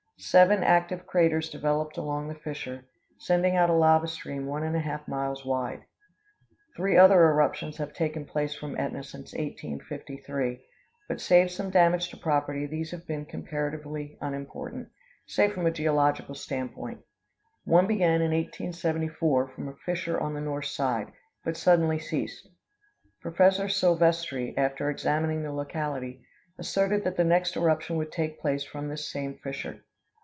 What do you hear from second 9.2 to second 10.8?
1853;